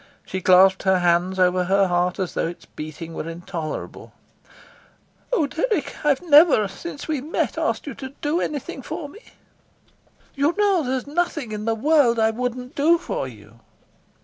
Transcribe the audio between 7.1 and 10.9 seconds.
met asked you to do anything for me." "You know